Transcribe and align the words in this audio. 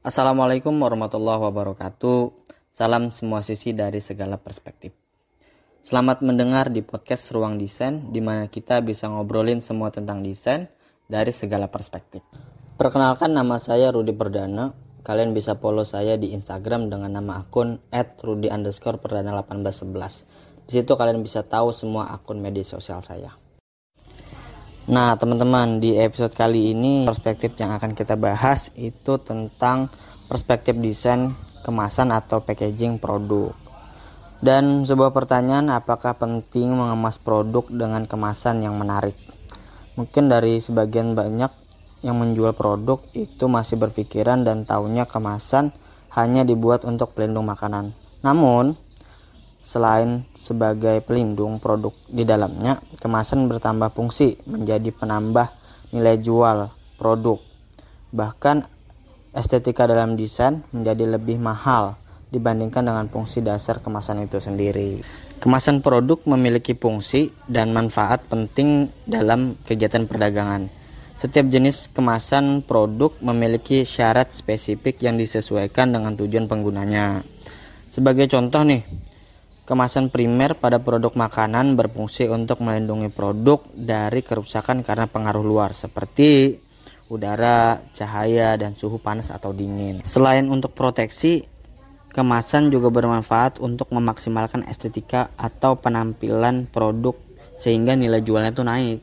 Assalamualaikum 0.00 0.76
warahmatullahi 0.76 1.40
wabarakatuh. 1.40 2.36
Salam 2.68 3.08
semua 3.08 3.40
sisi 3.40 3.72
dari 3.72 4.04
segala 4.04 4.36
perspektif. 4.36 4.92
Selamat 5.80 6.20
mendengar 6.20 6.68
di 6.68 6.84
podcast 6.84 7.32
Ruang 7.32 7.56
Desain, 7.56 8.12
di 8.12 8.20
mana 8.20 8.44
kita 8.52 8.84
bisa 8.84 9.08
ngobrolin 9.08 9.64
semua 9.64 9.88
tentang 9.88 10.20
desain 10.20 10.68
dari 11.08 11.32
segala 11.32 11.72
perspektif. 11.72 12.20
Perkenalkan 12.76 13.32
nama 13.32 13.56
saya 13.56 13.88
Rudi 13.88 14.12
Perdana. 14.12 14.89
Kalian 15.00 15.32
bisa 15.32 15.56
follow 15.56 15.88
saya 15.88 16.20
di 16.20 16.36
Instagram 16.36 16.92
dengan 16.92 17.16
nama 17.16 17.40
akun 17.40 17.80
@rudi 18.20 18.52
underscore 18.52 19.00
perdana 19.00 19.32
1811. 19.32 20.68
Di 20.68 20.80
situ 20.80 20.92
kalian 20.92 21.24
bisa 21.24 21.40
tahu 21.40 21.72
semua 21.72 22.12
akun 22.12 22.36
media 22.36 22.62
sosial 22.62 23.00
saya. 23.00 23.32
Nah, 24.90 25.14
teman-teman, 25.16 25.80
di 25.80 25.96
episode 25.96 26.34
kali 26.36 26.76
ini 26.76 27.06
perspektif 27.08 27.56
yang 27.56 27.72
akan 27.76 27.96
kita 27.96 28.18
bahas 28.18 28.74
itu 28.74 29.16
tentang 29.22 29.92
perspektif 30.28 30.76
desain 30.76 31.32
kemasan 31.62 32.12
atau 32.12 32.44
packaging 32.44 33.00
produk. 33.00 33.52
Dan 34.40 34.88
sebuah 34.88 35.12
pertanyaan, 35.12 35.68
apakah 35.68 36.16
penting 36.16 36.72
mengemas 36.72 37.20
produk 37.20 37.68
dengan 37.68 38.08
kemasan 38.08 38.64
yang 38.64 38.76
menarik? 38.80 39.14
Mungkin 40.00 40.32
dari 40.32 40.56
sebagian 40.64 41.12
banyak 41.12 41.59
yang 42.00 42.16
menjual 42.16 42.56
produk 42.56 43.00
itu 43.12 43.44
masih 43.48 43.76
berpikiran 43.76 44.44
dan 44.44 44.64
taunya 44.64 45.04
kemasan 45.04 45.72
hanya 46.16 46.42
dibuat 46.42 46.84
untuk 46.88 47.12
pelindung 47.12 47.46
makanan. 47.46 47.92
Namun, 48.20 48.76
Selain 49.60 50.24
sebagai 50.32 51.04
pelindung 51.04 51.60
produk 51.60 51.92
di 52.08 52.24
dalamnya, 52.24 52.80
kemasan 52.96 53.44
bertambah 53.44 53.92
fungsi 53.92 54.40
menjadi 54.48 54.88
penambah 54.88 55.52
nilai 55.92 56.16
jual 56.16 56.72
produk. 56.96 57.36
Bahkan 58.08 58.64
estetika 59.36 59.84
dalam 59.84 60.16
desain 60.16 60.64
menjadi 60.72 61.14
lebih 61.14 61.36
mahal 61.36 62.00
dibandingkan 62.32 62.88
dengan 62.88 63.06
fungsi 63.12 63.44
dasar 63.44 63.84
kemasan 63.84 64.24
itu 64.24 64.40
sendiri. 64.40 65.04
Kemasan 65.44 65.84
produk 65.84 66.18
memiliki 66.24 66.72
fungsi 66.72 67.28
dan 67.44 67.76
manfaat 67.76 68.24
penting 68.32 68.88
dalam 69.04 69.60
kegiatan 69.68 70.08
perdagangan. 70.08 70.72
Setiap 71.20 71.52
jenis 71.52 71.92
kemasan 71.92 72.64
produk 72.64 73.12
memiliki 73.20 73.84
syarat 73.84 74.32
spesifik 74.32 75.04
yang 75.04 75.20
disesuaikan 75.20 75.92
dengan 75.92 76.16
tujuan 76.16 76.48
penggunanya. 76.48 77.20
Sebagai 77.92 78.24
contoh 78.32 78.64
nih, 78.64 78.80
Kemasan 79.70 80.10
primer 80.10 80.58
pada 80.58 80.82
produk 80.82 81.14
makanan 81.14 81.78
berfungsi 81.78 82.26
untuk 82.26 82.58
melindungi 82.58 83.06
produk 83.06 83.62
dari 83.70 84.18
kerusakan 84.18 84.82
karena 84.82 85.06
pengaruh 85.06 85.46
luar 85.46 85.78
seperti 85.78 86.58
udara, 87.06 87.78
cahaya, 87.94 88.58
dan 88.58 88.74
suhu 88.74 88.98
panas 88.98 89.30
atau 89.30 89.54
dingin. 89.54 90.02
Selain 90.02 90.42
untuk 90.50 90.74
proteksi, 90.74 91.46
kemasan 92.10 92.74
juga 92.74 92.90
bermanfaat 92.90 93.62
untuk 93.62 93.94
memaksimalkan 93.94 94.66
estetika 94.66 95.30
atau 95.38 95.78
penampilan 95.78 96.66
produk 96.66 97.14
sehingga 97.54 97.94
nilai 97.94 98.26
jualnya 98.26 98.50
itu 98.50 98.66
naik. 98.66 98.98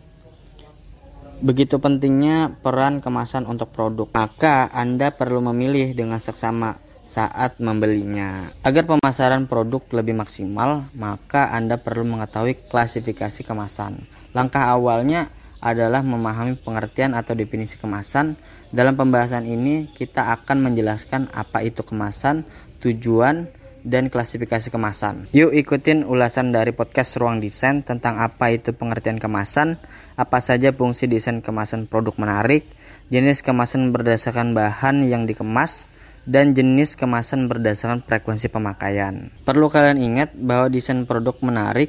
Begitu 1.38 1.78
pentingnya 1.78 2.58
peran 2.66 2.98
kemasan 2.98 3.46
untuk 3.46 3.70
produk, 3.70 4.10
maka 4.18 4.74
Anda 4.74 5.14
perlu 5.14 5.38
memilih 5.46 5.94
dengan 5.94 6.18
seksama 6.18 6.82
saat 7.06 7.62
membelinya. 7.62 8.50
Agar 8.66 8.90
pemasaran 8.90 9.46
produk 9.46 9.86
lebih 10.02 10.18
maksimal, 10.18 10.90
maka 10.98 11.54
Anda 11.54 11.78
perlu 11.78 12.10
mengetahui 12.10 12.68
klasifikasi 12.74 13.46
kemasan. 13.46 14.02
Langkah 14.34 14.66
awalnya 14.66 15.30
adalah 15.62 16.02
memahami 16.02 16.58
pengertian 16.58 17.14
atau 17.14 17.38
definisi 17.38 17.78
kemasan. 17.78 18.34
Dalam 18.74 18.98
pembahasan 18.98 19.46
ini, 19.46 19.94
kita 19.94 20.34
akan 20.42 20.74
menjelaskan 20.74 21.30
apa 21.38 21.62
itu 21.62 21.86
kemasan, 21.86 22.50
tujuan, 22.82 23.46
dan 23.88 24.12
klasifikasi 24.12 24.68
kemasan. 24.68 25.32
Yuk 25.32 25.56
ikutin 25.56 26.04
ulasan 26.04 26.52
dari 26.52 26.76
podcast 26.76 27.16
Ruang 27.16 27.40
Desain 27.40 27.88
tentang 27.88 28.20
apa 28.20 28.52
itu 28.52 28.76
pengertian 28.76 29.16
kemasan, 29.16 29.80
apa 30.20 30.44
saja 30.44 30.76
fungsi 30.76 31.08
desain 31.08 31.40
kemasan 31.40 31.88
produk 31.88 32.20
menarik, 32.20 32.68
jenis 33.08 33.40
kemasan 33.40 33.96
berdasarkan 33.96 34.52
bahan 34.52 35.08
yang 35.08 35.24
dikemas, 35.24 35.88
dan 36.28 36.52
jenis 36.52 37.00
kemasan 37.00 37.48
berdasarkan 37.48 38.04
frekuensi 38.04 38.52
pemakaian. 38.52 39.32
Perlu 39.48 39.72
kalian 39.72 39.96
ingat 39.96 40.36
bahwa 40.36 40.68
desain 40.68 41.08
produk 41.08 41.40
menarik 41.40 41.88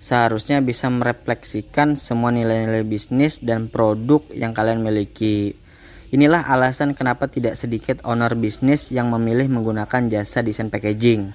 seharusnya 0.00 0.64
bisa 0.64 0.88
merefleksikan 0.88 1.98
semua 1.98 2.32
nilai-nilai 2.32 2.88
bisnis 2.88 3.44
dan 3.44 3.68
produk 3.68 4.24
yang 4.32 4.56
kalian 4.56 4.80
miliki. 4.80 5.52
Inilah 6.16 6.48
alasan 6.48 6.96
kenapa 6.96 7.28
tidak 7.28 7.60
sedikit 7.60 8.00
owner 8.08 8.32
bisnis 8.32 8.88
yang 8.88 9.12
memilih 9.12 9.52
menggunakan 9.52 10.08
jasa 10.08 10.40
desain 10.40 10.72
packaging. 10.72 11.28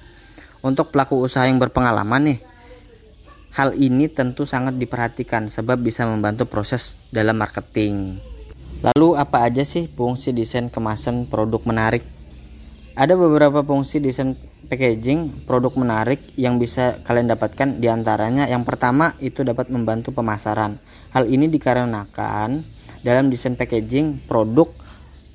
Untuk 0.66 0.90
pelaku 0.90 1.22
usaha 1.22 1.46
yang 1.46 1.62
berpengalaman 1.62 2.34
nih, 2.34 2.40
hal 3.54 3.78
ini 3.78 4.10
tentu 4.10 4.50
sangat 4.50 4.82
diperhatikan 4.82 5.54
sebab 5.54 5.78
bisa 5.78 6.10
membantu 6.10 6.50
proses 6.50 6.98
dalam 7.14 7.38
marketing. 7.38 8.18
Lalu 8.82 9.22
apa 9.22 9.46
aja 9.46 9.62
sih 9.62 9.86
fungsi 9.86 10.34
desain 10.34 10.74
kemasan 10.74 11.30
produk 11.30 11.62
menarik? 11.62 12.02
Ada 12.98 13.14
beberapa 13.14 13.62
fungsi 13.62 14.02
desain 14.02 14.34
packaging 14.66 15.46
produk 15.46 15.78
menarik 15.78 16.26
yang 16.42 16.58
bisa 16.58 16.98
kalian 17.06 17.30
dapatkan 17.30 17.78
di 17.78 17.86
antaranya 17.86 18.50
yang 18.50 18.66
pertama 18.66 19.14
itu 19.22 19.46
dapat 19.46 19.70
membantu 19.70 20.10
pemasaran. 20.10 20.82
Hal 21.14 21.30
ini 21.30 21.54
dikarenakan 21.54 22.81
dalam 23.02 23.34
desain 23.34 23.58
packaging 23.58 24.26
produk 24.30 24.70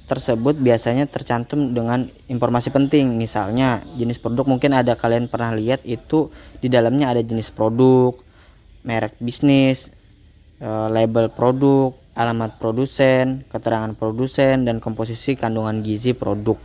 tersebut 0.06 0.54
biasanya 0.62 1.10
tercantum 1.10 1.74
dengan 1.74 2.06
informasi 2.30 2.70
penting. 2.70 3.18
Misalnya 3.18 3.82
jenis 3.98 4.22
produk 4.22 4.46
mungkin 4.46 4.72
ada 4.72 4.94
kalian 4.94 5.26
pernah 5.26 5.52
lihat 5.52 5.82
itu 5.82 6.30
di 6.62 6.70
dalamnya 6.70 7.10
ada 7.10 7.22
jenis 7.22 7.50
produk, 7.50 8.14
merek 8.86 9.18
bisnis, 9.18 9.90
eh, 10.62 10.88
label 10.88 11.26
produk, 11.34 11.90
alamat 12.14 12.56
produsen, 12.62 13.42
keterangan 13.50 13.92
produsen 13.98 14.62
dan 14.64 14.78
komposisi 14.78 15.34
kandungan 15.34 15.82
gizi 15.82 16.14
produk. 16.14 16.56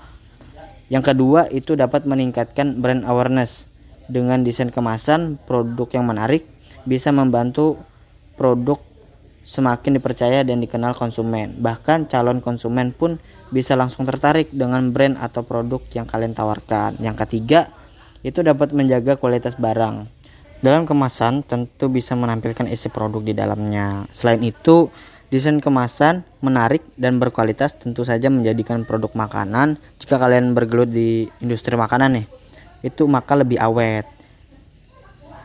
Yang 0.94 1.04
kedua 1.12 1.50
itu 1.50 1.74
dapat 1.74 2.06
meningkatkan 2.06 2.78
brand 2.80 3.04
awareness. 3.10 3.68
Dengan 4.12 4.44
desain 4.44 4.68
kemasan 4.68 5.40
produk 5.48 5.88
yang 5.96 6.04
menarik 6.04 6.44
bisa 6.84 7.16
membantu 7.16 7.80
produk 8.36 8.91
semakin 9.42 9.98
dipercaya 9.98 10.46
dan 10.46 10.62
dikenal 10.62 10.94
konsumen. 10.94 11.58
Bahkan 11.60 12.08
calon 12.08 12.40
konsumen 12.40 12.94
pun 12.94 13.18
bisa 13.50 13.76
langsung 13.76 14.08
tertarik 14.08 14.50
dengan 14.54 14.94
brand 14.94 15.20
atau 15.20 15.44
produk 15.44 15.82
yang 15.92 16.08
kalian 16.08 16.38
tawarkan. 16.38 16.98
Yang 17.02 17.28
ketiga, 17.28 17.68
itu 18.22 18.40
dapat 18.42 18.72
menjaga 18.72 19.18
kualitas 19.18 19.58
barang. 19.58 20.08
Dalam 20.62 20.86
kemasan 20.86 21.42
tentu 21.42 21.90
bisa 21.90 22.14
menampilkan 22.14 22.70
isi 22.70 22.88
produk 22.94 23.22
di 23.26 23.34
dalamnya. 23.34 24.06
Selain 24.14 24.42
itu, 24.46 24.94
Desain 25.32 25.64
kemasan 25.64 26.28
menarik 26.44 26.84
dan 27.00 27.16
berkualitas 27.16 27.72
tentu 27.80 28.04
saja 28.04 28.28
menjadikan 28.28 28.84
produk 28.84 29.16
makanan 29.16 29.80
jika 29.96 30.20
kalian 30.20 30.52
bergelut 30.52 30.92
di 30.92 31.32
industri 31.40 31.80
makanan 31.80 32.20
nih 32.20 32.28
itu 32.84 33.08
maka 33.08 33.40
lebih 33.40 33.56
awet. 33.56 34.04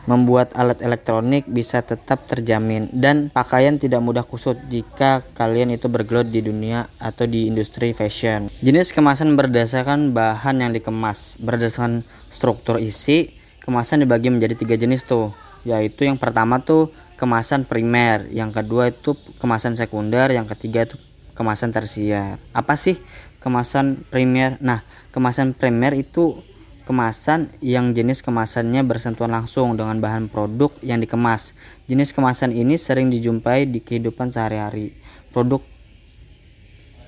Membuat 0.07 0.55
alat 0.55 0.79
elektronik 0.79 1.43
bisa 1.51 1.83
tetap 1.83 2.31
terjamin 2.31 2.87
dan 2.95 3.27
pakaian 3.27 3.75
tidak 3.75 3.99
mudah 3.99 4.23
kusut 4.23 4.55
jika 4.71 5.19
kalian 5.35 5.75
itu 5.75 5.91
bergelut 5.91 6.31
di 6.31 6.39
dunia 6.39 6.87
atau 6.95 7.27
di 7.27 7.51
industri 7.51 7.91
fashion. 7.91 8.47
Jenis 8.63 8.95
kemasan 8.95 9.35
berdasarkan 9.35 10.15
bahan 10.15 10.63
yang 10.63 10.71
dikemas, 10.71 11.35
berdasarkan 11.43 12.07
struktur 12.31 12.79
isi, 12.79 13.35
kemasan 13.67 14.07
dibagi 14.07 14.31
menjadi 14.31 14.55
tiga 14.55 14.79
jenis 14.79 15.03
tuh, 15.03 15.35
yaitu 15.67 16.07
yang 16.07 16.15
pertama 16.15 16.63
tuh 16.63 16.87
kemasan 17.19 17.67
primer, 17.67 18.31
yang 18.31 18.55
kedua 18.55 18.95
itu 18.95 19.11
kemasan 19.43 19.75
sekunder, 19.75 20.31
yang 20.31 20.47
ketiga 20.47 20.87
itu 20.87 20.95
kemasan 21.35 21.75
tersier. 21.75 22.39
Apa 22.55 22.79
sih 22.79 22.95
kemasan 23.43 24.07
primer? 24.07 24.55
Nah, 24.63 24.87
kemasan 25.11 25.51
primer 25.51 25.99
itu 25.99 26.39
kemasan 26.87 27.51
yang 27.59 27.91
jenis 27.91 28.23
kemasannya 28.23 28.79
bersentuhan 28.87 29.35
langsung 29.35 29.75
dengan 29.75 29.99
bahan 29.99 30.31
produk 30.31 30.71
yang 30.79 31.03
dikemas. 31.03 31.51
Jenis 31.91 32.15
kemasan 32.15 32.55
ini 32.55 32.79
sering 32.79 33.11
dijumpai 33.11 33.67
di 33.67 33.83
kehidupan 33.83 34.31
sehari-hari. 34.31 34.95
Produk 35.35 35.59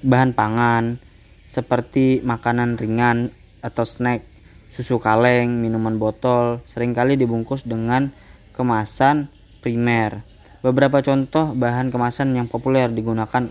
bahan 0.03 0.35
pangan 0.35 0.99
seperti 1.47 2.19
makanan 2.19 2.75
ringan 2.75 3.31
atau 3.63 3.87
snack, 3.87 4.27
susu 4.67 4.99
kaleng, 4.99 5.63
minuman 5.63 5.95
botol, 5.95 6.59
sering 6.67 6.91
kali 6.91 7.15
dibungkus 7.15 7.63
dengan 7.63 8.11
kemasan 8.53 9.31
primer. 9.63 10.27
Beberapa 10.59 10.99
contoh 10.99 11.55
bahan 11.55 11.87
kemasan 11.87 12.35
yang 12.35 12.51
populer 12.51 12.91
digunakan 12.91 13.47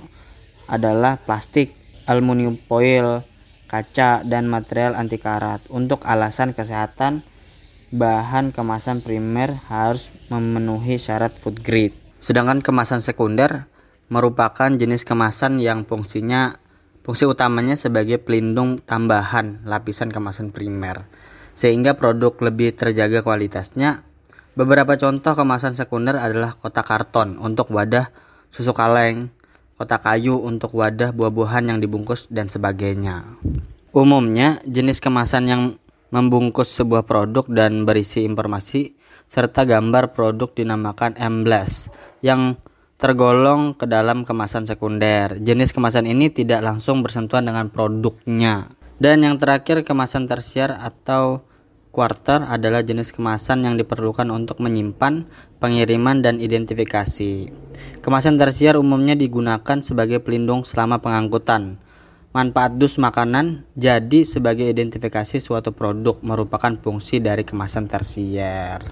adalah 0.69 1.17
plastik, 1.25 1.73
aluminium 2.05 2.61
foil, 2.69 3.25
kaca, 3.69 4.25
dan 4.25 4.49
material 4.49 4.97
anti 4.97 5.21
karat. 5.21 5.63
Untuk 5.69 6.03
alasan 6.09 6.57
kesehatan, 6.57 7.23
bahan 7.93 8.51
kemasan 8.57 9.05
primer 9.05 9.53
harus 9.69 10.11
memenuhi 10.33 10.97
syarat 10.97 11.37
food 11.37 11.61
grade. 11.61 11.95
Sedangkan 12.19 12.65
kemasan 12.65 13.05
sekunder 13.05 13.71
merupakan 14.09 14.73
jenis 14.73 15.05
kemasan 15.05 15.61
yang 15.61 15.85
fungsinya 15.85 16.57
fungsi 17.05 17.25
utamanya 17.25 17.77
sebagai 17.77 18.21
pelindung 18.21 18.81
tambahan 18.81 19.65
lapisan 19.65 20.13
kemasan 20.13 20.53
primer 20.53 21.09
sehingga 21.57 21.97
produk 21.97 22.37
lebih 22.39 22.77
terjaga 22.77 23.25
kualitasnya. 23.25 24.05
Beberapa 24.55 24.99
contoh 24.99 25.39
kemasan 25.39 25.79
sekunder 25.79 26.19
adalah 26.19 26.55
kotak 26.59 26.87
karton 26.87 27.39
untuk 27.39 27.71
wadah 27.71 28.11
susu 28.51 28.75
kaleng, 28.75 29.31
kotak 29.79 30.03
kayu 30.03 30.35
untuk 30.35 30.75
wadah 30.75 31.15
buah-buahan 31.15 31.71
yang 31.71 31.79
dibungkus 31.79 32.27
dan 32.29 32.51
sebagainya. 32.51 33.39
Umumnya, 33.95 34.59
jenis 34.67 34.99
kemasan 34.99 35.45
yang 35.47 35.63
membungkus 36.11 36.75
sebuah 36.75 37.07
produk 37.07 37.47
dan 37.47 37.87
berisi 37.87 38.27
informasi 38.27 38.99
serta 39.31 39.63
gambar 39.63 40.17
produk 40.17 40.51
dinamakan 40.51 41.15
emblas 41.21 41.93
yang 42.25 42.59
tergolong 42.99 43.79
ke 43.79 43.87
dalam 43.87 44.27
kemasan 44.27 44.67
sekunder. 44.67 45.39
Jenis 45.39 45.71
kemasan 45.71 46.11
ini 46.11 46.35
tidak 46.35 46.65
langsung 46.67 47.07
bersentuhan 47.07 47.47
dengan 47.47 47.71
produknya. 47.71 48.75
Dan 48.99 49.23
yang 49.23 49.39
terakhir 49.39 49.87
kemasan 49.87 50.27
tersier 50.27 50.75
atau 50.75 51.47
quarter 51.91 52.45
adalah 52.45 52.85
jenis 52.85 53.11
kemasan 53.11 53.65
yang 53.65 53.75
diperlukan 53.77 54.29
untuk 54.31 54.61
menyimpan, 54.61 55.27
pengiriman, 55.59 56.23
dan 56.23 56.39
identifikasi. 56.39 57.51
Kemasan 58.01 58.39
tersier 58.39 58.79
umumnya 58.79 59.19
digunakan 59.19 59.79
sebagai 59.83 60.23
pelindung 60.23 60.63
selama 60.63 61.03
pengangkutan 61.03 61.81
Manfaat 62.29 62.77
dus 62.77 63.01
makanan 63.01 63.65
jadi 63.73 64.21
sebagai 64.21 64.69
identifikasi 64.69 65.41
suatu 65.41 65.73
produk 65.73 66.21
merupakan 66.21 66.77
fungsi 66.77 67.25
dari 67.25 67.41
kemasan 67.41 67.89
tersier. 67.89 68.85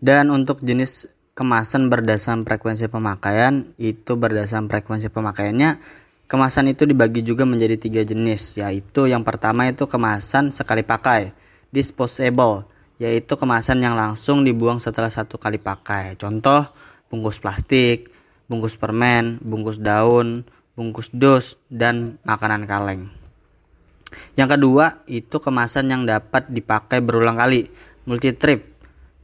Dan 0.00 0.32
untuk 0.32 0.64
jenis 0.64 1.12
kemasan 1.36 1.92
berdasarkan 1.92 2.48
frekuensi 2.48 2.88
pemakaian 2.88 3.76
itu 3.76 4.16
berdasarkan 4.16 4.72
frekuensi 4.72 5.12
pemakaiannya 5.12 5.76
kemasan 6.24 6.72
itu 6.72 6.88
dibagi 6.88 7.20
juga 7.20 7.44
menjadi 7.44 7.76
tiga 7.76 8.00
jenis 8.00 8.56
yaitu 8.56 9.12
yang 9.12 9.28
pertama 9.28 9.68
itu 9.68 9.84
kemasan 9.84 10.56
sekali 10.56 10.80
pakai 10.80 11.36
disposable 11.74 12.68
yaitu 13.00 13.34
kemasan 13.34 13.82
yang 13.82 13.98
langsung 13.98 14.46
dibuang 14.46 14.78
setelah 14.78 15.10
satu 15.10 15.40
kali 15.40 15.58
pakai 15.58 16.14
contoh 16.14 16.68
bungkus 17.08 17.42
plastik 17.42 18.12
bungkus 18.46 18.78
permen 18.78 19.40
bungkus 19.42 19.80
daun 19.80 20.46
bungkus 20.72 21.12
dos, 21.12 21.60
dan 21.68 22.16
makanan 22.24 22.64
kaleng. 22.64 23.12
Yang 24.36 24.58
kedua, 24.58 25.04
itu 25.08 25.36
kemasan 25.40 25.88
yang 25.88 26.02
dapat 26.04 26.48
dipakai 26.48 27.00
berulang 27.00 27.36
kali, 27.36 27.68
multi 28.08 28.32
trip. 28.36 28.72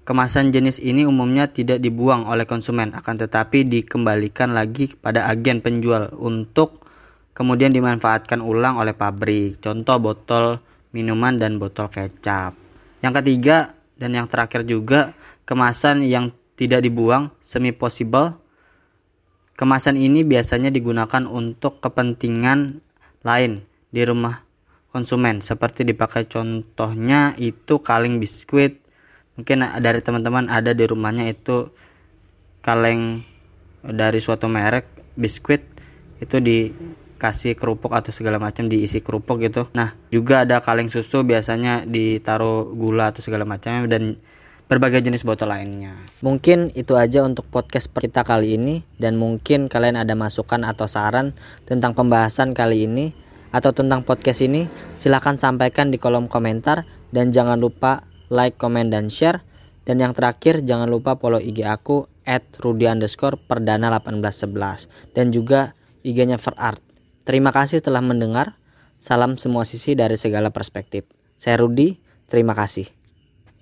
Kemasan 0.05 0.49
jenis 0.49 0.81
ini 0.81 1.05
umumnya 1.05 1.53
tidak 1.53 1.85
dibuang 1.85 2.25
oleh 2.25 2.49
konsumen, 2.49 2.97
akan 2.97 3.29
tetapi 3.29 3.69
dikembalikan 3.69 4.57
lagi 4.57 4.97
kepada 4.97 5.29
agen 5.29 5.61
penjual 5.61 6.09
untuk 6.17 6.81
kemudian 7.37 7.69
dimanfaatkan 7.69 8.41
ulang 8.41 8.81
oleh 8.81 8.97
pabrik. 8.97 9.61
Contoh 9.61 10.01
botol 10.01 10.65
minuman 10.93 11.37
dan 11.37 11.61
botol 11.61 11.93
kecap. 11.93 12.57
Yang 13.05 13.15
ketiga 13.23 13.57
dan 13.99 14.15
yang 14.15 14.27
terakhir 14.31 14.65
juga 14.65 15.13
kemasan 15.45 16.07
yang 16.07 16.31
tidak 16.59 16.83
dibuang 16.83 17.31
semi 17.39 17.71
possible. 17.71 18.35
Kemasan 19.59 19.99
ini 19.99 20.23
biasanya 20.23 20.71
digunakan 20.71 21.27
untuk 21.27 21.83
kepentingan 21.83 22.79
lain 23.27 23.67
di 23.91 24.03
rumah 24.07 24.47
konsumen. 24.95 25.43
Seperti 25.43 25.83
dipakai 25.83 26.31
contohnya 26.31 27.35
itu 27.39 27.83
kaleng 27.83 28.23
biskuit. 28.23 28.79
Mungkin 29.39 29.67
dari 29.83 30.01
teman-teman 30.03 30.51
ada 30.51 30.75
di 30.75 30.85
rumahnya 30.87 31.31
itu 31.31 31.71
kaleng 32.63 33.23
dari 33.83 34.19
suatu 34.23 34.47
merek 34.47 34.87
biskuit. 35.19 35.63
Itu 36.19 36.39
dikasih 37.19 37.59
kerupuk 37.59 37.91
atau 37.91 38.15
segala 38.15 38.39
macam 38.39 38.71
diisi 38.71 39.03
kerupuk 39.03 39.43
gitu 39.43 39.67
nah 39.75 39.99
juga 40.15 40.47
ada 40.47 40.63
kaleng 40.63 40.87
susu 40.87 41.27
biasanya 41.27 41.83
ditaruh 41.83 42.71
gula 42.79 43.11
atau 43.11 43.27
segala 43.27 43.43
macamnya 43.43 43.91
dan 43.91 44.23
berbagai 44.69 45.01
jenis 45.01 45.25
botol 45.25 45.49
lainnya. 45.49 45.97
Mungkin 46.21 46.77
itu 46.77 46.93
aja 46.95 47.25
untuk 47.25 47.49
podcast 47.49 47.89
kita 47.89 48.21
kali 48.21 48.61
ini 48.61 48.85
dan 49.01 49.17
mungkin 49.17 49.67
kalian 49.67 49.97
ada 49.97 50.13
masukan 50.13 50.61
atau 50.61 50.85
saran 50.85 51.33
tentang 51.65 51.97
pembahasan 51.97 52.53
kali 52.53 52.85
ini 52.85 53.17
atau 53.49 53.73
tentang 53.73 54.05
podcast 54.05 54.45
ini 54.45 54.69
silahkan 54.95 55.41
sampaikan 55.41 55.89
di 55.89 55.97
kolom 55.97 56.29
komentar 56.29 56.85
dan 57.17 57.33
jangan 57.33 57.57
lupa 57.57 58.05
like, 58.29 58.61
comment, 58.61 58.93
dan 58.93 59.09
share 59.09 59.41
dan 59.89 60.05
yang 60.05 60.13
terakhir 60.13 60.61
jangan 60.69 60.85
lupa 60.93 61.17
follow 61.17 61.41
IG 61.41 61.65
aku 61.65 62.05
at 62.29 62.45
Rudy 62.61 62.85
underscore 62.85 63.41
perdana 63.41 63.89
1811 64.05 65.17
dan 65.17 65.33
juga 65.33 65.73
IG-nya 66.05 66.37
Verart. 66.37 66.88
Terima 67.29 67.53
kasih 67.53 67.85
telah 67.85 68.01
mendengar. 68.01 68.57
Salam 68.97 69.37
semua 69.37 69.69
sisi 69.69 69.93
dari 69.93 70.17
segala 70.17 70.49
perspektif. 70.49 71.05
Saya 71.37 71.61
Rudy, 71.61 72.01
terima 72.25 72.57
kasih. 72.57 72.89